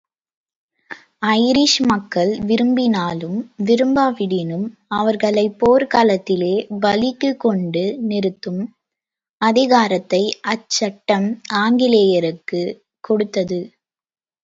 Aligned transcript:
Irish 1.33 1.81
மக்கள் 1.81 2.39
விரும்பினாலும் 2.39 3.35
விரும்பாவிடினும் 3.65 4.65
அவர்களைப் 4.97 5.57
போர்க்களத்திலே 5.59 6.53
பலிக்குக் 6.81 7.37
கொண்டு 7.37 7.83
நிறுத்தும் 8.03 8.61
அதிகாரத்தை 9.41 10.23
அச்சட்டம் 10.47 11.27
ஆங்கிலேயருக்கு 11.63 12.63
கொடுத்தது. 13.03 13.61